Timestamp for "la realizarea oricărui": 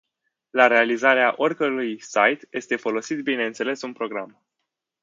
0.51-2.01